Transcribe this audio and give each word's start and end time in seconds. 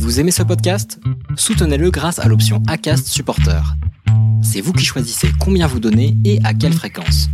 Vous 0.00 0.18
aimez 0.18 0.30
ce 0.30 0.42
podcast? 0.42 0.98
Soutenez-le 1.36 1.90
grâce 1.90 2.18
à 2.20 2.26
l'option 2.26 2.62
ACAST 2.66 3.06
Supporter. 3.06 3.62
C'est 4.42 4.62
vous 4.62 4.72
qui 4.72 4.86
choisissez 4.86 5.30
combien 5.38 5.66
vous 5.66 5.78
donnez 5.78 6.16
et 6.24 6.40
à 6.42 6.54
quelle 6.54 6.72
fréquence. 6.72 7.28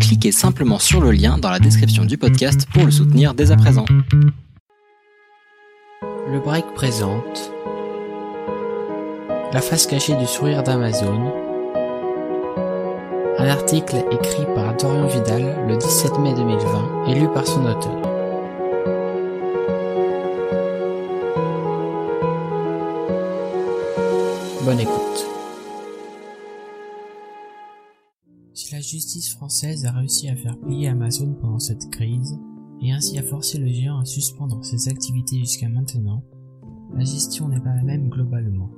Cliquez 0.00 0.32
simplement 0.32 0.78
sur 0.78 1.02
le 1.02 1.12
lien 1.12 1.36
dans 1.36 1.50
la 1.50 1.58
description 1.58 2.06
du 2.06 2.16
podcast 2.16 2.66
pour 2.72 2.86
le 2.86 2.90
soutenir 2.90 3.34
dès 3.34 3.50
à 3.50 3.56
présent. 3.56 3.84
Le 6.32 6.40
break 6.40 6.64
présente 6.74 7.52
La 9.52 9.60
face 9.60 9.86
cachée 9.86 10.16
du 10.16 10.26
sourire 10.26 10.62
d'Amazon. 10.62 11.30
Un 13.38 13.48
article 13.48 13.96
écrit 14.10 14.46
par 14.54 14.74
Dorian 14.78 15.08
Vidal 15.08 15.66
le 15.68 15.76
17 15.76 16.18
mai 16.20 16.32
2020 16.34 17.04
et 17.08 17.20
lu 17.20 17.28
par 17.34 17.46
son 17.46 17.66
auteur. 17.66 18.07
Si 28.52 28.74
la 28.74 28.82
justice 28.82 29.32
française 29.32 29.86
a 29.86 29.92
réussi 29.92 30.28
à 30.28 30.36
faire 30.36 30.58
plier 30.58 30.88
Amazon 30.88 31.32
pendant 31.40 31.58
cette 31.58 31.88
crise, 31.90 32.38
et 32.82 32.92
ainsi 32.92 33.18
a 33.18 33.22
forcé 33.22 33.56
le 33.56 33.68
géant 33.68 33.98
à 33.98 34.04
suspendre 34.04 34.62
ses 34.62 34.90
activités 34.90 35.38
jusqu'à 35.38 35.70
maintenant, 35.70 36.22
la 36.94 37.02
gestion 37.02 37.48
n'est 37.48 37.60
pas 37.60 37.74
la 37.74 37.82
même 37.82 38.10
globalement. 38.10 38.68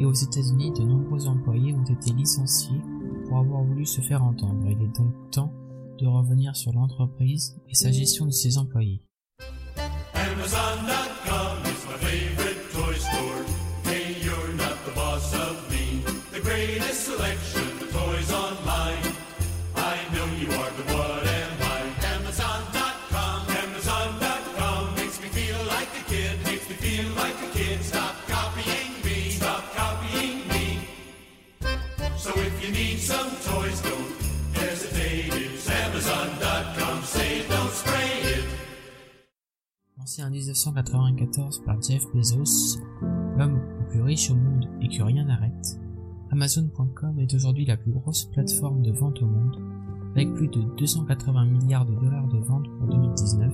Et 0.00 0.04
aux 0.04 0.12
États-Unis, 0.12 0.72
de 0.72 0.82
nombreux 0.82 1.28
employés 1.28 1.72
ont 1.72 1.84
été 1.84 2.12
licenciés 2.12 2.80
pour 3.28 3.38
avoir 3.38 3.62
voulu 3.62 3.86
se 3.86 4.00
faire 4.00 4.24
entendre. 4.24 4.66
Il 4.66 4.82
est 4.82 4.96
donc 4.98 5.12
temps 5.30 5.52
de 6.00 6.06
revenir 6.08 6.56
sur 6.56 6.72
l'entreprise 6.72 7.56
et 7.70 7.76
sa 7.76 7.92
gestion 7.92 8.26
de 8.26 8.32
ses 8.32 8.58
employés. 8.58 9.02
Amazon.com. 32.66 33.66
Lancé 39.96 40.24
en 40.24 40.30
1994 40.30 41.62
par 41.64 41.80
Jeff 41.80 42.02
Bezos, 42.12 42.80
l'homme 43.38 43.60
le 43.78 43.86
plus 43.88 44.02
riche 44.02 44.30
au 44.30 44.34
monde 44.34 44.68
et 44.82 44.88
que 44.88 45.00
rien 45.00 45.26
n'arrête, 45.26 45.78
Amazon.com 46.32 47.20
est 47.20 47.32
aujourd'hui 47.34 47.66
la 47.66 47.76
plus 47.76 47.92
grosse 47.92 48.24
plateforme 48.24 48.82
de 48.82 48.90
vente 48.90 49.22
au 49.22 49.26
monde, 49.26 49.62
avec 50.16 50.34
plus 50.34 50.48
de 50.48 50.62
280 50.76 51.44
milliards 51.44 51.86
de 51.86 51.94
dollars 51.94 52.26
de 52.26 52.38
ventes 52.38 52.68
pour 52.78 52.88
2019 52.88 53.52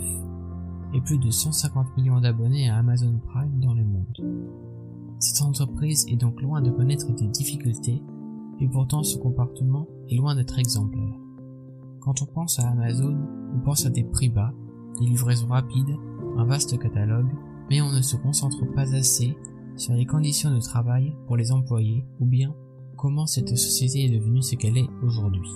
et 0.95 1.03
plus 1.03 1.19
de 1.19 1.31
150 1.31 1.99
millions 1.99 2.21
d'abonnés 2.21 2.71
à 2.71 2.77
Amazon 2.77 3.21
Prime 3.27 3.61
dans 3.61 3.75
le 3.75 3.85
monde. 3.85 4.57
Cette 5.19 5.43
entreprise 5.43 6.07
est 6.09 6.17
donc 6.17 6.41
loin 6.41 6.63
de 6.63 6.71
connaître 6.71 7.13
des 7.13 7.29
difficultés 7.29 8.03
et 8.61 8.69
pourtant 8.69 9.03
son 9.03 9.21
comportement 9.21 9.87
est 10.09 10.17
loin 10.17 10.35
d'être 10.35 10.59
exemplaire. 10.59 11.15
Quand 12.01 12.23
on 12.23 12.27
pense 12.27 12.59
à 12.59 12.69
Amazon, 12.69 13.17
on 13.55 13.61
pense 13.61 13.87
à 13.87 13.91
des 13.91 14.05
prix 14.05 14.29
bas, 14.29 14.53
des 14.99 15.07
livraisons 15.07 15.49
rapides, 15.49 15.97
un 16.37 16.45
vaste 16.45 16.79
catalogue, 16.79 17.31
mais 17.71 17.81
on 17.81 17.93
ne 17.93 18.03
se 18.03 18.17
concentre 18.17 18.65
pas 18.75 18.95
assez 18.95 19.37
sur 19.77 19.95
les 19.95 20.07
conditions 20.07 20.55
de 20.55 20.61
travail 20.61 21.15
pour 21.27 21.37
les 21.37 21.53
employés 21.53 22.05
ou 22.21 22.27
bien 22.27 22.55
comment 22.97 23.27
cette 23.27 23.57
société 23.57 24.05
est 24.05 24.19
devenue 24.19 24.43
ce 24.43 24.57
qu'elle 24.57 24.79
est 24.79 24.89
aujourd'hui. 25.03 25.51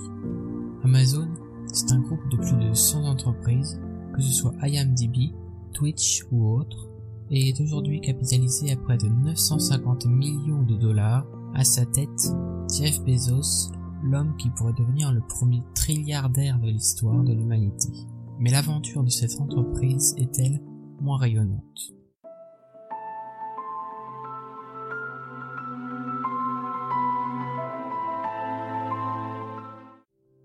Amazon, 0.83 1.27
c'est 1.71 1.91
un 1.91 1.99
groupe 1.99 2.27
de 2.29 2.37
plus 2.37 2.57
de 2.57 2.73
100 2.73 3.05
entreprises, 3.05 3.79
que 4.13 4.21
ce 4.21 4.31
soit 4.31 4.53
IMDb, 4.63 5.33
Twitch 5.73 6.25
ou 6.31 6.47
autres, 6.47 6.89
et 7.29 7.49
est 7.49 7.61
aujourd'hui 7.61 8.01
capitalisé 8.01 8.71
à 8.71 8.77
près 8.77 8.97
de 8.97 9.07
950 9.07 10.05
millions 10.07 10.63
de 10.63 10.75
dollars. 10.75 11.25
À 11.53 11.63
sa 11.63 11.85
tête, 11.85 12.33
Jeff 12.69 13.01
Bezos, 13.01 13.71
l'homme 14.03 14.35
qui 14.37 14.49
pourrait 14.49 14.73
devenir 14.73 15.13
le 15.13 15.21
premier 15.21 15.63
trilliardaire 15.73 16.59
de 16.59 16.67
l'histoire 16.67 17.23
de 17.23 17.33
l'humanité. 17.33 17.89
Mais 18.39 18.51
l'aventure 18.51 19.03
de 19.03 19.09
cette 19.09 19.39
entreprise 19.39 20.13
est-elle 20.17 20.61
moins 20.99 21.17
rayonnante? 21.17 21.93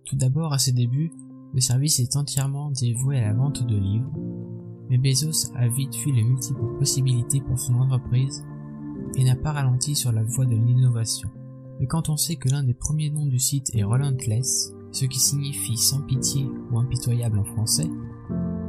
Tout 0.04 0.16
d'abord, 0.16 0.52
à 0.52 0.58
ses 0.58 0.72
débuts, 0.72 1.12
le 1.52 1.60
service 1.60 1.98
est 1.98 2.16
entièrement 2.16 2.70
dévoué 2.70 3.18
à 3.18 3.28
la 3.28 3.34
vente 3.34 3.66
de 3.66 3.76
livres, 3.76 4.12
mais 4.88 4.98
Bezos 4.98 5.52
a 5.56 5.68
vite 5.68 5.96
vu 5.96 6.12
les 6.12 6.22
multiples 6.22 6.78
possibilités 6.78 7.40
pour 7.40 7.58
son 7.58 7.74
entreprise 7.74 8.44
et 9.16 9.24
n'a 9.24 9.36
pas 9.36 9.52
ralenti 9.52 9.96
sur 9.96 10.12
la 10.12 10.22
voie 10.22 10.46
de 10.46 10.54
l'innovation. 10.54 11.28
Mais 11.80 11.86
quand 11.86 12.08
on 12.08 12.16
sait 12.16 12.36
que 12.36 12.48
l'un 12.48 12.62
des 12.62 12.74
premiers 12.74 13.10
noms 13.10 13.26
du 13.26 13.38
site 13.38 13.74
est 13.74 13.82
Relentless, 13.82 14.72
ce 14.92 15.06
qui 15.06 15.18
signifie 15.18 15.76
sans 15.76 16.02
pitié 16.02 16.46
ou 16.70 16.78
impitoyable 16.78 17.38
en 17.38 17.44
français, 17.44 17.88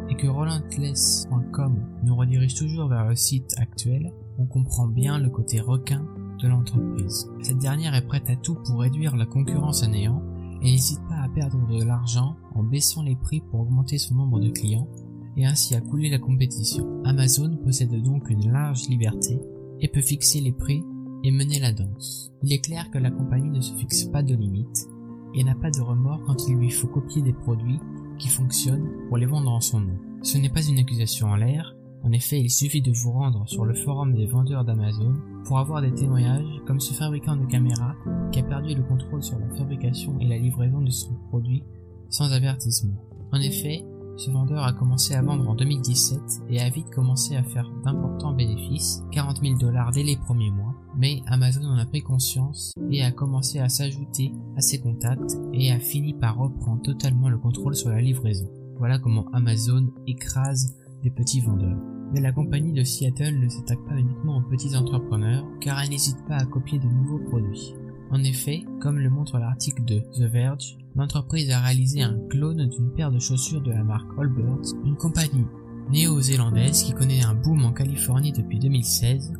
et 0.09 0.15
que 0.15 0.27
relentless.com 0.27 1.85
nous 2.03 2.15
redirige 2.15 2.55
toujours 2.55 2.87
vers 2.87 3.07
le 3.07 3.15
site 3.15 3.53
actuel, 3.57 4.13
on 4.37 4.45
comprend 4.45 4.87
bien 4.87 5.19
le 5.19 5.29
côté 5.29 5.59
requin 5.59 6.05
de 6.39 6.47
l'entreprise. 6.47 7.29
Cette 7.41 7.59
dernière 7.59 7.95
est 7.95 8.05
prête 8.05 8.29
à 8.29 8.35
tout 8.35 8.55
pour 8.65 8.81
réduire 8.81 9.15
la 9.15 9.25
concurrence 9.25 9.83
à 9.83 9.87
néant 9.87 10.21
et 10.61 10.71
n'hésite 10.71 11.01
pas 11.09 11.21
à 11.23 11.29
perdre 11.29 11.67
de 11.67 11.83
l'argent 11.83 12.35
en 12.55 12.63
baissant 12.63 13.03
les 13.03 13.15
prix 13.15 13.41
pour 13.41 13.61
augmenter 13.61 13.97
son 13.97 14.15
nombre 14.15 14.39
de 14.39 14.49
clients 14.49 14.87
et 15.35 15.45
ainsi 15.45 15.75
à 15.75 15.81
couler 15.81 16.09
la 16.09 16.19
compétition. 16.19 17.01
Amazon 17.05 17.57
possède 17.57 18.01
donc 18.01 18.29
une 18.29 18.51
large 18.51 18.87
liberté 18.87 19.39
et 19.79 19.87
peut 19.87 20.01
fixer 20.01 20.39
les 20.41 20.51
prix 20.51 20.83
et 21.23 21.31
mener 21.31 21.59
la 21.59 21.72
danse. 21.72 22.31
Il 22.44 22.51
est 22.51 22.59
clair 22.59 22.91
que 22.91 22.97
la 22.97 23.11
compagnie 23.11 23.50
ne 23.50 23.61
se 23.61 23.73
fixe 23.75 24.06
pas 24.06 24.23
de 24.23 24.35
limites 24.35 24.88
et 25.34 25.44
n'a 25.44 25.56
pas 25.56 25.72
de 25.72 25.81
remords 25.81 26.22
quand 26.25 26.47
il 26.47 26.56
lui 26.56 26.69
faut 26.69 26.88
copier 26.88 27.22
des 27.22 27.34
produits 27.34 27.79
qui 28.19 28.28
fonctionnent 28.28 28.89
pour 29.07 29.17
les 29.17 29.25
vendre 29.25 29.51
en 29.51 29.62
son 29.62 29.79
nom. 29.79 29.97
Ce 30.22 30.38
n'est 30.38 30.50
pas 30.50 30.63
une 30.63 30.79
accusation 30.79 31.28
en 31.28 31.35
l'air, 31.35 31.75
en 32.03 32.12
effet 32.12 32.39
il 32.39 32.50
suffit 32.50 32.81
de 32.81 32.91
vous 32.91 33.12
rendre 33.12 33.47
sur 33.47 33.66
le 33.66 33.73
forum 33.73 34.13
des 34.13 34.25
vendeurs 34.25 34.66
d'Amazon 34.66 35.13
pour 35.45 35.59
avoir 35.59 35.81
des 35.81 35.94
témoignages 35.94 36.62
comme 36.67 36.79
ce 36.79 36.94
fabricant 36.94 37.35
de 37.35 37.45
caméras 37.45 37.95
qui 38.31 38.39
a 38.39 38.44
perdu 38.44 38.75
le 38.75 38.83
contrôle 38.83 39.23
sur 39.23 39.39
la 39.39 39.50
fabrication 39.56 40.19
et 40.19 40.28
la 40.28 40.38
livraison 40.38 40.81
de 40.81 40.91
son 40.91 41.13
produit 41.29 41.63
sans 42.09 42.31
avertissement. 42.31 42.95
En 43.31 43.39
effet, 43.39 43.83
ce 44.16 44.29
vendeur 44.29 44.63
a 44.63 44.73
commencé 44.73 45.16
à 45.16 45.23
vendre 45.23 45.50
en 45.50 45.56
2017 45.56 46.19
et 46.50 46.62
a 46.62 46.69
vite 46.69 46.91
commencé 46.91 47.35
à 47.35 47.44
faire 47.44 47.69
d'importants 47.83 48.33
bénéfices, 48.33 49.03
40 49.12 49.41
000 49.41 49.57
dollars 49.57 49.91
dès 49.91 50.03
les 50.03 50.17
premiers 50.17 50.51
mois, 50.51 50.72
mais 50.97 51.21
Amazon 51.27 51.65
en 51.65 51.77
a 51.77 51.85
pris 51.85 52.01
conscience 52.01 52.73
et 52.91 53.03
a 53.03 53.11
commencé 53.11 53.59
à 53.59 53.69
s'ajouter 53.69 54.31
à 54.55 54.61
ses 54.61 54.79
contacts 54.79 55.37
et 55.53 55.71
a 55.71 55.79
fini 55.79 56.13
par 56.13 56.37
reprendre 56.37 56.81
totalement 56.81 57.29
le 57.29 57.37
contrôle 57.37 57.75
sur 57.75 57.89
la 57.89 58.01
livraison. 58.01 58.49
Voilà 58.77 58.99
comment 58.99 59.27
Amazon 59.33 59.91
écrase 60.07 60.75
les 61.03 61.11
petits 61.11 61.41
vendeurs. 61.41 61.79
Mais 62.13 62.21
la 62.21 62.31
compagnie 62.31 62.73
de 62.73 62.83
Seattle 62.83 63.39
ne 63.39 63.49
s'attaque 63.49 63.83
pas 63.87 63.97
uniquement 63.97 64.37
aux 64.37 64.49
petits 64.49 64.75
entrepreneurs 64.75 65.45
car 65.59 65.81
elle 65.81 65.89
n'hésite 65.89 66.23
pas 66.27 66.37
à 66.37 66.45
copier 66.45 66.79
de 66.79 66.87
nouveaux 66.87 67.23
produits. 67.29 67.73
En 68.11 68.23
effet, 68.23 68.63
comme 68.79 68.99
le 68.99 69.09
montre 69.09 69.39
l'article 69.39 69.83
de 69.85 69.99
The 70.15 70.31
Verge, 70.31 70.77
l'entreprise 70.95 71.49
a 71.49 71.59
réalisé 71.59 72.03
un 72.03 72.19
clone 72.29 72.69
d'une 72.69 72.91
paire 72.91 73.11
de 73.11 73.17
chaussures 73.17 73.61
de 73.61 73.71
la 73.71 73.83
marque 73.83 74.11
Allbirds, 74.19 74.75
une 74.85 74.95
compagnie 74.95 75.47
néo-zélandaise 75.89 76.83
qui 76.83 76.93
connaît 76.93 77.23
un 77.23 77.33
boom 77.33 77.65
en 77.65 77.73
Californie 77.73 78.31
depuis 78.31 78.59
2016 78.59 79.33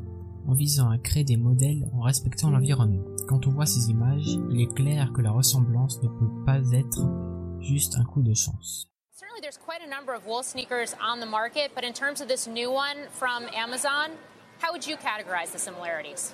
en 0.48 0.54
visant 0.54 0.90
à 0.90 0.98
créer 0.98 1.24
des 1.24 1.38
modèles 1.38 1.88
en 1.94 2.02
respectant 2.02 2.50
l'environnement. 2.50 3.04
Quand 3.28 3.48
on 3.48 3.52
voit 3.52 3.66
ces 3.66 3.90
images, 3.90 4.38
il 4.52 4.62
est 4.62 4.74
clair 4.74 5.12
que 5.14 5.22
la 5.22 5.32
ressemblance 5.32 6.02
ne 6.04 6.10
peut 6.10 6.46
pas 6.46 6.60
être 6.74 7.00
juste 7.62 7.96
un 7.98 8.04
coup 8.04 8.22
de 8.22 8.34
chance. 8.34 8.88
Certainly, 9.16 9.42
there's 9.42 9.58
quite 9.58 9.82
a 9.82 9.90
number 9.90 10.14
of 10.14 10.26
wool 10.26 10.44
sneakers 10.44 10.96
on 11.02 11.20
the 11.20 11.26
market, 11.26 11.72
but 11.76 11.84
in 11.84 11.94
terms 11.94 12.20
of 12.22 12.28
this 12.28 12.48
new 12.48 12.70
one 12.72 13.08
from 13.12 13.46
Amazon, 13.56 14.12
how 14.60 14.72
would 14.72 14.86
you 14.86 14.98
categorize 14.98 15.52
the 15.52 15.60
similarities? 15.60 16.34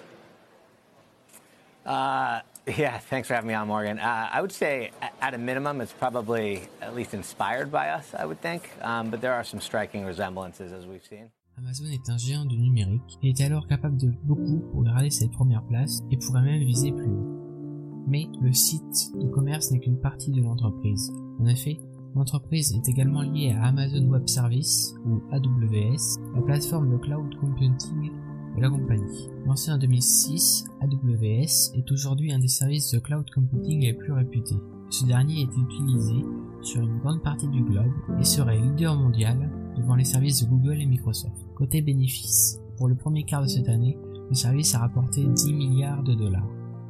Uh, 1.85 2.41
yeah, 2.77 2.97
thanks 2.97 3.27
for 3.27 3.35
having 3.35 3.47
me 3.47 3.53
on, 3.53 3.67
Morgan. 3.67 3.99
Uh, 3.99 4.29
I 4.31 4.41
would 4.41 4.51
say, 4.51 4.91
a- 5.01 5.23
at 5.23 5.33
a 5.33 5.37
minimum, 5.37 5.81
it's 5.81 5.93
probably 5.93 6.67
at 6.81 6.95
least 6.95 7.13
inspired 7.13 7.71
by 7.71 7.89
us, 7.89 8.13
I 8.17 8.25
would 8.25 8.41
think. 8.41 8.69
Um, 8.81 9.09
but 9.09 9.21
there 9.21 9.33
are 9.33 9.43
some 9.43 9.59
striking 9.61 10.05
resemblances, 10.05 10.71
as 10.71 10.85
we've 10.85 11.05
seen. 11.05 11.31
Amazon 11.59 11.87
est 11.91 12.09
un 12.09 12.17
géant 12.17 12.45
du 12.45 12.57
numérique 12.57 13.19
et 13.21 13.29
est 13.31 13.41
alors 13.41 13.67
capable 13.67 13.97
de 13.97 14.13
beaucoup 14.23 14.59
pour 14.71 14.83
garder 14.83 15.09
cette 15.09 15.31
première 15.31 15.63
place 15.63 15.99
et 16.09 16.15
pourrait 16.15 16.41
même 16.41 16.63
viser 16.63 16.93
plus 16.93 17.11
haut. 17.11 18.05
Mais 18.07 18.29
le 18.41 18.53
site 18.53 19.11
de 19.19 19.27
commerce 19.27 19.69
n'est 19.71 19.79
qu'une 19.79 19.99
partie 19.99 20.31
de 20.31 20.41
l'entreprise. 20.41 21.11
En 21.37 21.45
effet, 21.47 21.77
l'entreprise 22.15 22.73
est 22.73 22.87
également 22.87 23.23
liée 23.23 23.51
à 23.51 23.65
Amazon 23.65 24.07
Web 24.07 24.25
Services 24.27 24.95
ou 25.05 25.21
AWS, 25.31 26.17
la 26.33 26.41
plateforme 26.43 26.91
de 26.91 26.97
cloud 26.97 27.35
computing 27.41 28.09
de 28.55 28.61
la 28.61 28.69
compagnie. 28.69 29.27
Lancé 29.45 29.71
en 29.71 29.77
2006, 29.77 30.65
AWS 30.79 31.75
est 31.75 31.91
aujourd'hui 31.91 32.31
un 32.31 32.39
des 32.39 32.47
services 32.47 32.91
de 32.93 32.99
cloud 32.99 33.29
computing 33.31 33.81
les 33.81 33.93
plus 33.93 34.13
réputés. 34.13 34.57
Ce 34.91 35.05
dernier 35.05 35.41
est 35.41 35.57
utilisé 35.57 36.25
sur 36.61 36.81
une 36.81 36.99
grande 36.99 37.21
partie 37.21 37.49
du 37.49 37.61
globe 37.63 37.91
et 38.17 38.23
serait 38.23 38.59
leader 38.59 38.95
mondial 38.95 39.51
devant 39.77 39.95
les 39.95 40.05
services 40.05 40.43
de 40.43 40.49
Google 40.49 40.81
et 40.81 40.85
Microsoft. 40.85 41.35
Côté 41.55 41.81
bénéfices, 41.81 42.59
pour 42.77 42.87
le 42.87 42.95
premier 42.95 43.23
quart 43.23 43.41
de 43.41 43.47
cette 43.47 43.69
année, 43.69 43.97
le 44.29 44.35
service 44.35 44.75
a 44.75 44.79
rapporté 44.79 45.25
10 45.25 45.53
milliards 45.53 46.03
de 46.03 46.13
dollars. 46.13 46.47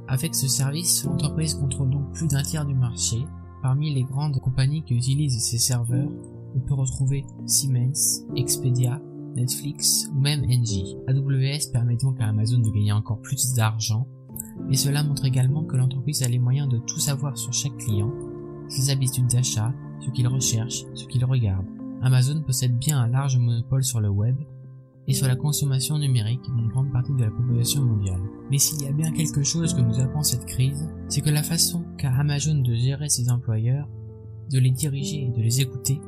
Avec 0.08 0.36
ce 0.36 0.48
service, 0.48 1.06
l'entreprise 1.06 1.54
contrôle 1.54 1.90
donc 1.90 2.12
plus 2.14 2.28
d'un 2.28 2.42
tiers 2.42 2.66
du 2.66 2.74
marché. 2.74 3.18
Parmi 3.62 3.94
les 3.94 4.04
grandes 4.04 4.40
compagnies 4.40 4.84
qui 4.84 4.96
utilisent 4.96 5.44
ces 5.44 5.58
serveurs, 5.58 6.10
on 6.56 6.60
peut 6.60 6.74
retrouver 6.74 7.26
Siemens, 7.46 8.24
Expedia, 8.36 9.02
Netflix 9.36 10.10
ou 10.16 10.20
même 10.20 10.44
Engie. 10.50 10.98
AWS 11.08 11.72
permet 11.72 11.98
donc 11.98 12.20
à 12.20 12.28
Amazon 12.28 12.60
de 12.60 12.70
gagner 12.70 12.92
encore 12.92 13.22
plus 13.22 13.54
d'argent, 13.54 14.08
et 14.70 14.76
cela 14.76 15.04
montre 15.04 15.26
également 15.26 15.64
que 15.64 15.78
l'entreprise 15.78 16.24
a 16.24 16.28
les 16.28 16.40
moyens 16.40 16.70
de 16.70 16.78
tout 16.78 17.00
savoir 17.00 17.38
sur 17.38 17.54
chaque 17.54 17.78
client, 17.78 18.12
ses 18.68 18.90
habitudes 18.90 19.28
d'achat, 19.28 19.74
ce 20.00 20.10
qu'il 20.12 20.28
recherche, 20.28 20.86
ce 20.94 21.06
qu'il 21.06 21.26
regarde. 21.26 21.66
Amazon 22.01 22.42
possède 22.42 22.78
bien 22.78 23.00
un 23.00 23.07
large 23.07 23.38
monopole 23.38 23.84
sur 23.84 24.00
le 24.00 24.10
web 24.10 24.36
et 25.07 25.13
sur 25.13 25.28
la 25.28 25.36
consommation 25.36 25.98
numérique 25.98 26.44
d'une 26.44 26.69
grande 26.69 26.94
partie 26.94 27.13
de 27.13 27.24
la 27.24 27.31
population 27.31 27.81
mondiale. 27.81 28.22
Mais 28.50 28.57
s'il 28.57 28.81
y 28.81 28.88
a 28.88 28.92
bien 28.92 29.12
quelque 29.12 29.44
chose 29.44 29.74
que 29.74 29.81
nous 29.81 30.00
apprend 30.00 30.24
cette 30.24 30.46
crise, 30.46 30.88
c'est 31.10 31.22
que 31.22 31.30
la 31.30 31.44
façon 31.44 31.84
qu'a 31.98 32.12
Amazon 32.12 32.62
de 32.62 32.74
gérer 32.74 33.10
ses 33.10 33.30
employeurs, 33.30 33.88
de 34.50 34.60
les 34.60 34.72
diriger 34.72 35.24
et 35.24 35.30
de 35.30 35.42
les 35.42 35.62
écouter 35.62 36.00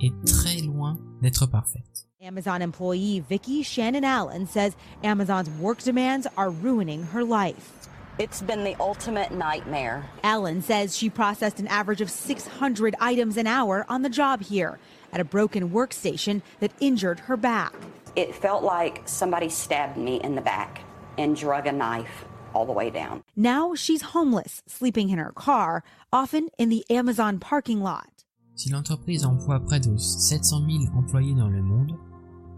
est 0.00 0.14
très 0.24 0.60
loin 0.62 0.98
d'être 1.20 1.46
parfaite. 1.46 2.08
Amazon 2.22 2.62
employee 2.62 3.20
Vicki 3.28 3.62
Shannon 3.62 4.02
Allen 4.02 4.46
says 4.46 4.72
Amazon's 5.02 5.50
work 5.60 5.82
demands 5.82 6.26
are 6.38 6.50
ruining 6.50 7.02
her 7.12 7.22
life. 7.22 7.72
It's 8.18 8.40
been 8.40 8.64
the 8.64 8.76
ultimate 8.80 9.32
nightmare. 9.32 10.04
Allen 10.22 10.62
says 10.62 10.96
she 10.96 11.10
processed 11.10 11.58
an 11.58 11.66
average 11.66 12.00
of 12.00 12.08
600 12.08 12.94
items 13.00 13.36
an 13.36 13.46
hour 13.46 13.84
on 13.88 14.02
the 14.02 14.08
job 14.08 14.40
here 14.40 14.78
at 15.14 15.20
a 15.20 15.24
broken 15.24 15.70
workstation 15.70 16.42
that 16.60 16.72
injured 16.80 17.20
her 17.20 17.36
back. 17.36 17.72
It 18.16 18.34
felt 18.34 18.62
like 18.62 19.02
somebody 19.06 19.48
stabbed 19.48 19.96
me 19.96 20.20
in 20.22 20.34
the 20.34 20.42
back 20.42 20.82
and 21.16 21.34
drug 21.36 21.66
a 21.66 21.72
knife 21.72 22.24
all 22.52 22.66
the 22.66 22.72
way 22.72 22.90
down. 22.90 23.22
Now 23.36 23.74
she's 23.74 24.12
homeless, 24.14 24.62
sleeping 24.66 25.08
in 25.10 25.18
her 25.18 25.32
car, 25.32 25.82
often 26.12 26.48
in 26.58 26.68
the 26.68 26.84
Amazon 26.90 27.38
parking 27.38 27.80
lot. 27.80 28.08
Si 28.56 28.70
l'entreprise 28.70 29.24
emploie 29.24 29.58
près 29.60 29.80
de 29.80 29.96
700 29.96 30.62
000 30.68 30.96
employés 30.96 31.34
dans 31.34 31.48
le 31.48 31.60
monde, 31.60 31.92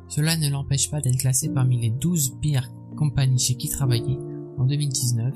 cela 0.08 0.36
ne 0.36 0.50
l'empêche 0.50 0.90
pas 0.90 1.00
d'être 1.00 1.18
classée 1.18 1.48
parmi 1.48 1.80
les 1.80 1.90
12 1.90 2.38
pires 2.40 2.68
compagnies 2.96 3.38
chez 3.38 3.56
qui 3.56 3.68
travailler 3.70 4.18
en 4.58 4.66
2019, 4.66 5.34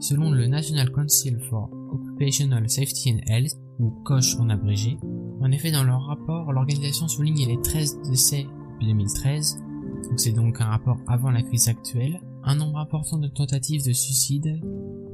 selon 0.00 0.30
le 0.32 0.46
National 0.46 0.90
Council 0.92 1.38
for 1.48 1.70
Occupational 1.90 2.68
Safety 2.68 3.12
and 3.12 3.20
Health, 3.26 3.56
ou 3.78 3.90
COSH 4.04 4.36
en 4.36 4.50
abrégé. 4.50 4.98
En 5.46 5.52
effet, 5.52 5.70
dans 5.70 5.84
leur 5.84 6.02
rapport, 6.02 6.52
l'organisation 6.52 7.06
souligne 7.06 7.46
les 7.46 7.62
13 7.62 8.00
décès 8.10 8.48
depuis 8.72 8.88
2013, 8.88 9.62
donc 10.08 10.18
c'est 10.18 10.32
donc 10.32 10.60
un 10.60 10.64
rapport 10.64 10.98
avant 11.06 11.30
la 11.30 11.40
crise 11.40 11.68
actuelle, 11.68 12.20
un 12.42 12.56
nombre 12.56 12.78
important 12.78 13.16
de 13.16 13.28
tentatives 13.28 13.86
de 13.86 13.92
suicide, 13.92 14.60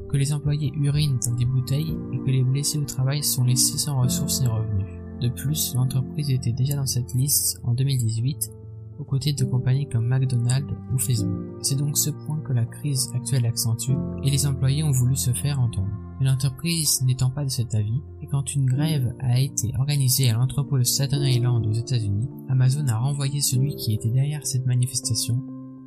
que 0.08 0.17
les 0.17 0.32
employés 0.32 0.73
urinent 0.75 1.19
dans 1.23 1.34
des 1.34 1.44
bouteilles 1.44 1.94
et 2.14 2.19
que 2.19 2.31
les 2.31 2.44
blessés 2.44 2.79
au 2.79 2.84
travail 2.84 3.23
sont 3.23 3.44
laissés 3.44 3.76
sans 3.76 4.00
ressources 4.00 4.40
ni 4.40 4.49
revenus. 4.49 4.87
De 5.20 5.29
plus, 5.29 5.75
l'entreprise 5.75 6.31
était 6.31 6.52
déjà 6.52 6.76
dans 6.76 6.87
cette 6.87 7.12
liste 7.12 7.61
en 7.62 7.75
2018 7.75 8.52
aux 9.09 9.19
de 9.19 9.45
compagnies 9.45 9.89
comme 9.89 10.07
McDonald's 10.07 10.73
ou 10.93 10.99
Facebook. 10.99 11.59
C'est 11.63 11.77
donc 11.77 11.97
ce 11.97 12.11
point 12.11 12.41
que 12.41 12.53
la 12.53 12.65
crise 12.65 13.11
actuelle 13.15 13.47
accentue 13.47 13.97
et 14.23 14.31
les 14.31 14.47
employés 14.47 14.83
ont 14.83 14.91
voulu 14.91 15.17
se 15.17 15.33
faire 15.33 15.61
entendre. 15.61 15.91
Mais 16.21 16.27
l'entreprise 16.27 17.03
n'étant 17.03 17.31
pas 17.31 17.45
de 17.45 17.51
cet 17.51 17.75
avis, 17.75 18.01
et 18.23 18.27
quand 18.27 18.55
une 18.55 18.67
grève 18.67 19.15
a 19.21 19.41
été 19.41 19.73
organisée 19.79 20.31
à 20.31 20.35
l'entrepôt 20.35 20.79
de 20.79 20.85
Staten 20.85 21.23
Island 21.23 21.67
aux 21.67 21.73
États-Unis, 21.73 22.29
Amazon 22.49 22.87
a 22.89 22.99
renvoyé 22.99 23.41
celui 23.41 23.75
qui 23.77 23.95
était 23.95 24.11
derrière 24.11 24.47
cette 24.47 24.67
manifestation, 24.67 25.43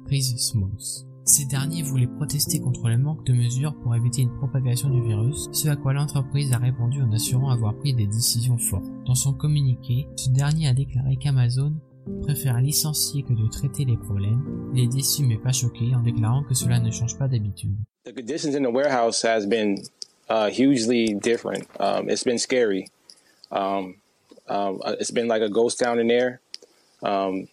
Chris 0.06 0.24
Smalls. 0.24 1.06
Ces 1.28 1.46
derniers 1.46 1.82
voulaient 1.82 2.06
protester 2.06 2.60
contre 2.60 2.88
le 2.88 3.00
manque 3.00 3.26
de 3.26 3.34
mesures 3.34 3.74
pour 3.82 3.96
éviter 3.96 4.22
une 4.22 4.38
propagation 4.38 4.92
du 4.92 5.02
virus, 5.02 5.50
ce 5.52 5.70
à 5.70 5.76
quoi 5.76 5.92
l'entreprise 5.92 6.54
a 6.54 6.60
répondu 6.60 7.02
en 7.02 7.12
assurant 7.12 7.50
avoir 7.50 7.76
pris 7.78 7.96
des 7.96 8.06
décisions 8.06 8.60
fortes. 8.60 8.92
Dans 9.08 9.16
son 9.16 9.34
communiqué, 9.34 10.08
ce 10.18 10.30
dernier 10.30 10.68
a 10.68 10.76
déclaré 10.76 11.18
qu'Amazon 11.18 11.74
préfère 12.24 12.60
licencier 12.60 13.24
que 13.24 13.34
de 13.34 13.50
traiter 13.50 13.86
les 13.86 13.98
problèmes. 13.98 14.72
Il 14.74 14.84
est 14.84 14.88
déçu 14.88 15.24
mais 15.24 15.38
pas 15.38 15.52
choqué 15.52 15.94
en 15.96 16.02
déclarant 16.02 16.44
que 16.44 16.54
cela 16.54 16.80
ne 16.80 16.92
change 16.92 17.18
pas 17.18 17.28
d'habitude. 17.28 17.76
The 18.06 18.14
conditions 18.14 18.56
in 18.56 18.62
the 18.62 18.72
warehouse 18.72 19.24
has 19.24 19.46
been 19.46 19.82
uh, 20.30 20.50
hugely 20.50 21.14
different. 21.16 21.68
Um, 21.80 22.10
it's 22.10 22.24
been 22.24 22.38
scary. 22.38 22.88
Um, 23.52 23.96
um, 24.48 24.80
it's 25.00 25.12
been 25.12 25.28
like 25.28 25.42
a 25.42 25.50
ghost 25.50 25.80
town 25.80 26.00
in 26.00 26.08
there. 26.08 26.40
Um, 27.02 27.48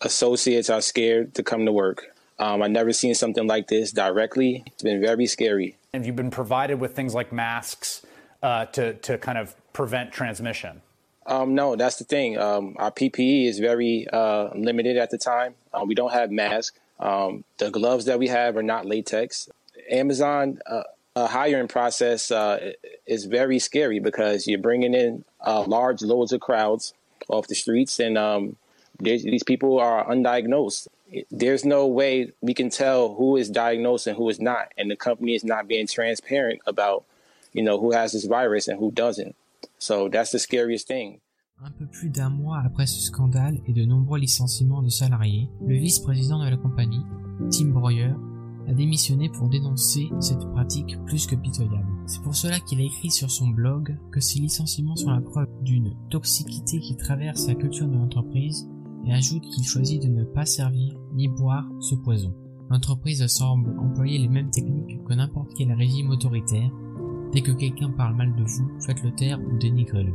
associates 0.00 0.70
are 0.70 0.80
scared 0.80 1.34
to 1.34 1.42
come 1.42 1.64
to 1.66 1.72
work. 1.72 2.06
Um, 2.38 2.62
I've 2.62 2.70
never 2.70 2.92
seen 2.92 3.14
something 3.14 3.46
like 3.46 3.68
this 3.68 3.92
directly. 3.92 4.64
It's 4.66 4.82
been 4.82 5.00
very 5.00 5.26
scary. 5.26 5.76
Have 5.94 6.06
you've 6.06 6.16
been 6.16 6.30
provided 6.30 6.80
with 6.80 6.96
things 6.96 7.14
like 7.14 7.32
masks 7.32 8.02
uh, 8.42 8.66
to, 8.66 8.94
to 8.94 9.18
kind 9.18 9.38
of 9.38 9.54
prevent 9.72 10.12
transmission? 10.12 10.82
Um, 11.26 11.54
no, 11.54 11.76
that's 11.76 11.96
the 11.96 12.04
thing. 12.04 12.38
Um, 12.38 12.76
our 12.78 12.90
PPE 12.90 13.48
is 13.48 13.58
very 13.58 14.06
uh, 14.12 14.50
limited 14.54 14.96
at 14.96 15.10
the 15.10 15.18
time. 15.18 15.54
Uh, 15.72 15.84
we 15.86 15.94
don't 15.94 16.12
have 16.12 16.30
masks. 16.30 16.78
Um, 16.98 17.44
the 17.58 17.70
gloves 17.70 18.04
that 18.06 18.18
we 18.18 18.28
have 18.28 18.56
are 18.56 18.62
not 18.62 18.86
latex. 18.86 19.48
Amazon 19.90 20.58
uh, 20.66 20.82
hiring 21.16 21.68
process 21.68 22.30
uh, 22.30 22.72
is 23.06 23.26
very 23.26 23.58
scary 23.58 24.00
because 24.00 24.46
you're 24.46 24.58
bringing 24.58 24.94
in 24.94 25.24
uh, 25.40 25.62
large 25.62 26.02
loads 26.02 26.32
of 26.32 26.40
crowds 26.40 26.94
off 27.28 27.46
the 27.46 27.54
streets, 27.54 28.00
and 28.00 28.16
um, 28.18 28.56
these 28.98 29.42
people 29.42 29.78
are 29.78 30.04
undiagnosed. 30.06 30.88
There's 31.30 31.64
no 31.64 31.86
way 31.86 32.32
we 32.40 32.54
can 32.54 32.70
tell 32.70 33.14
who 33.14 33.36
is 33.36 33.50
diagnosed 33.50 34.06
and 34.06 34.16
who 34.16 34.28
is 34.28 34.40
not, 34.40 34.72
and 34.78 34.90
the 34.90 34.96
company 34.96 35.34
is 35.34 35.44
not 35.44 35.68
being 35.68 35.86
transparent 35.86 36.62
about, 36.66 37.04
you 37.52 37.62
know, 37.62 37.78
who 37.78 37.92
has 37.92 38.12
this 38.12 38.24
virus 38.24 38.66
and 38.66 38.78
who 38.78 38.90
doesn't. 38.90 39.36
So 39.78 40.08
that's 40.08 40.30
the 40.30 40.38
scariest 40.38 40.88
thing. 40.88 41.18
Un 41.64 41.70
peu 41.70 41.86
plus 41.86 42.10
d'un 42.10 42.30
mois 42.30 42.60
après 42.64 42.86
ce 42.86 43.00
scandale 43.00 43.60
et 43.66 43.72
de 43.72 43.84
nombreux 43.84 44.18
licenciements 44.18 44.82
de 44.82 44.88
salariés, 44.88 45.48
le 45.64 45.76
vice-président 45.76 46.44
de 46.44 46.50
la 46.50 46.56
compagnie, 46.56 47.04
Tim 47.50 47.68
Breuer, 47.68 48.12
a 48.68 48.72
démissionné 48.72 49.28
pour 49.28 49.48
dénoncer 49.48 50.08
cette 50.20 50.44
pratique 50.52 50.96
plus 51.04 51.26
que 51.26 51.36
pitoyable. 51.36 51.86
C'est 52.06 52.22
pour 52.22 52.34
cela 52.34 52.60
qu'il 52.60 52.80
a 52.80 52.84
écrit 52.84 53.10
sur 53.10 53.30
son 53.30 53.48
blog 53.48 53.96
que 54.10 54.20
ces 54.20 54.40
licenciements 54.40 54.96
sont 54.96 55.10
la 55.10 55.20
preuve 55.20 55.48
d'une 55.62 55.94
toxicité 56.10 56.80
qui 56.80 56.96
traverse 56.96 57.46
la 57.48 57.54
culture 57.54 57.88
de 57.88 57.96
l'entreprise 57.96 58.68
et 59.06 59.12
ajoute 59.12 59.42
qu'il 59.42 59.64
choisit 59.64 60.02
de 60.02 60.08
ne 60.08 60.24
pas 60.24 60.46
servir 60.46 60.94
ni 61.14 61.28
boire 61.28 61.68
ce 61.80 61.94
poison. 61.94 62.34
L'entreprise 62.70 63.26
semble 63.26 63.78
employer 63.78 64.18
les 64.18 64.28
mêmes 64.28 64.50
techniques 64.50 65.02
que 65.04 65.14
n'importe 65.14 65.52
quel 65.56 65.72
régime 65.72 66.10
autoritaire. 66.10 66.70
Dès 67.32 67.40
que 67.40 67.52
quelqu'un 67.52 67.90
parle 67.90 68.14
mal 68.14 68.34
de 68.36 68.44
vous, 68.44 68.70
faites-le 68.84 69.10
taire 69.12 69.40
ou 69.40 69.58
dénigrez-le. 69.58 70.12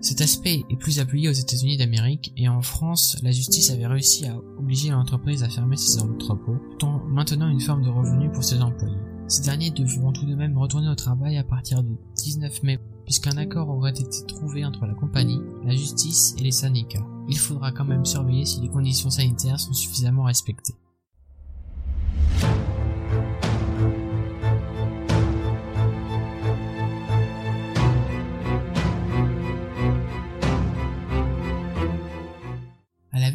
Cet 0.00 0.20
aspect 0.20 0.64
est 0.68 0.76
plus 0.76 0.98
appuyé 0.98 1.28
aux 1.28 1.32
États-Unis 1.32 1.78
d'Amérique 1.78 2.32
et 2.36 2.48
en 2.48 2.60
France, 2.60 3.16
la 3.22 3.30
justice 3.30 3.70
avait 3.70 3.86
réussi 3.86 4.26
à 4.26 4.36
obliger 4.58 4.90
l'entreprise 4.90 5.42
à 5.42 5.48
fermer 5.48 5.76
ses 5.76 6.00
entrepôts 6.00 6.58
tout 6.78 6.86
en 6.86 7.02
maintenant 7.06 7.48
une 7.48 7.60
forme 7.60 7.82
de 7.82 7.88
revenu 7.88 8.30
pour 8.30 8.44
ses 8.44 8.60
employés. 8.60 8.98
Ces 9.28 9.42
derniers 9.42 9.70
devront 9.70 10.12
tout 10.12 10.26
de 10.26 10.34
même 10.34 10.58
retourner 10.58 10.88
au 10.88 10.94
travail 10.94 11.38
à 11.38 11.44
partir 11.44 11.82
du 11.82 11.96
19 12.16 12.62
mai 12.62 12.78
puisqu'un 13.04 13.36
accord 13.36 13.68
aurait 13.70 13.90
été 13.90 14.26
trouvé 14.26 14.64
entre 14.64 14.86
la 14.86 14.94
compagnie, 14.94 15.40
la 15.64 15.74
justice 15.74 16.34
et 16.38 16.42
les 16.42 16.50
syndicats. 16.50 17.06
Il 17.28 17.38
faudra 17.38 17.72
quand 17.72 17.84
même 17.84 18.04
surveiller 18.04 18.44
si 18.44 18.60
les 18.60 18.68
conditions 18.68 19.10
sanitaires 19.10 19.60
sont 19.60 19.72
suffisamment 19.72 20.24
respectées. 20.24 20.74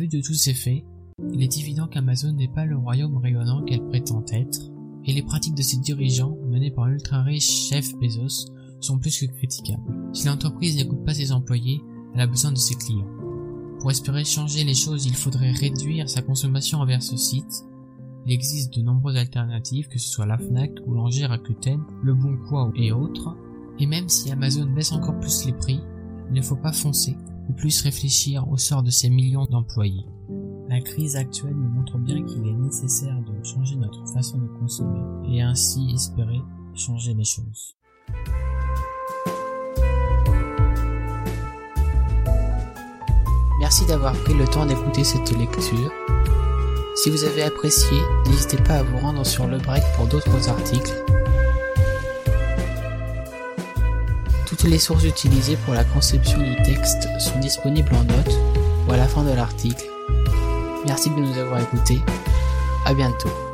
De 0.10 0.22
tous 0.22 0.34
ces 0.34 0.54
faits, 0.54 0.84
il 1.34 1.44
est 1.44 1.58
évident 1.58 1.88
qu'Amazon 1.88 2.34
n'est 2.34 2.48
pas 2.48 2.66
le 2.66 2.78
royaume 2.78 3.18
rayonnant 3.18 3.64
qu'elle 3.64 3.86
prétend 3.86 4.24
être, 4.32 4.72
et 5.06 5.14
les 5.14 5.22
pratiques 5.22 5.56
de 5.56 5.62
ses 5.62 5.78
dirigeants, 5.78 6.38
menées 6.48 6.72
par 6.72 6.88
l'ultra-riche 6.88 7.70
chef 7.70 7.96
Bezos, 8.00 8.52
sont 8.80 8.98
plus 8.98 9.20
que 9.20 9.32
critiquables. 9.32 9.84
Si 10.14 10.28
l'entreprise 10.28 10.76
n'écoute 10.76 11.06
pas 11.06 11.14
ses 11.14 11.32
employés, 11.32 11.82
elle 12.14 12.22
a 12.22 12.28
besoin 12.28 12.52
de 12.52 12.58
ses 12.58 12.76
clients. 12.76 13.08
Pour 13.80 13.92
espérer 13.92 14.24
changer 14.26 14.64
les 14.64 14.74
choses, 14.74 15.06
il 15.06 15.16
faudrait 15.16 15.52
réduire 15.52 16.10
sa 16.10 16.22
consommation 16.22 16.80
envers 16.80 17.04
ce 17.04 17.16
site. 17.16 17.66
Il 18.26 18.34
existe 18.34 18.76
de 18.76 18.82
nombreuses 18.82 19.18
alternatives, 19.18 19.88
que 19.88 20.00
ce 20.00 20.10
soit 20.10 20.26
la 20.26 20.38
FNAC, 20.38 20.72
Boulanger, 20.86 21.28
Rakuten, 21.28 21.82
Le 22.04 22.14
Bon 22.14 22.38
et 22.76 22.92
autres. 22.92 23.36
Et 23.80 23.86
même 23.86 24.10
si 24.10 24.32
Amazon 24.32 24.66
baisse 24.66 24.92
encore 24.92 25.20
plus 25.20 25.46
les 25.46 25.54
prix, 25.54 25.80
il 26.30 26.34
ne 26.34 26.42
faut 26.42 26.58
pas 26.58 26.74
foncer, 26.74 27.16
ou 27.50 27.54
plus 27.54 27.82
réfléchir 27.82 28.48
au 28.50 28.58
sort 28.58 28.84
de 28.84 28.92
ces 28.92 29.10
millions 29.10 29.46
d'employés. 29.46 30.06
La 30.70 30.80
crise 30.82 31.16
actuelle 31.16 31.56
nous 31.56 31.70
montre 31.70 31.98
bien 31.98 32.24
qu'il 32.24 32.46
est 32.48 32.54
nécessaire 32.54 33.20
de 33.22 33.44
changer 33.44 33.76
notre 33.76 34.08
façon 34.08 34.38
de 34.38 34.48
consommer 34.60 35.02
et 35.34 35.42
ainsi 35.42 35.90
espérer 35.94 36.40
changer 36.76 37.14
les 37.14 37.26
choses. 37.26 37.76
Merci 43.60 43.86
d'avoir 43.86 44.14
pris 44.14 44.34
le 44.34 44.46
temps 44.46 44.66
d'écouter 44.66 45.04
cette 45.04 45.36
lecture. 45.38 45.92
Si 46.96 47.10
vous 47.10 47.24
avez 47.24 47.44
apprécié, 47.44 47.98
n'hésitez 48.28 48.58
pas 48.58 48.76
à 48.76 48.84
vous 48.84 48.98
rendre 48.98 49.26
sur 49.26 49.48
le 49.48 49.58
break 49.58 49.84
pour 49.96 50.08
d'autres 50.08 50.50
articles. 50.50 51.04
Toutes 54.60 54.70
les 54.70 54.80
sources 54.80 55.06
utilisées 55.06 55.56
pour 55.64 55.74
la 55.74 55.86
conception 55.86 56.38
du 56.38 56.54
texte 56.64 57.08
sont 57.20 57.40
disponibles 57.40 57.96
en 57.96 58.04
notes 58.04 58.38
ou 58.88 58.92
à 58.92 58.98
la 58.98 59.08
fin 59.08 59.24
de 59.24 59.32
l'article. 59.32 59.86
Merci 60.86 61.10
de 61.12 61.16
nous 61.16 61.38
avoir 61.38 61.62
écoutés. 61.62 62.02
À 62.86 62.94
bientôt. 62.94 63.49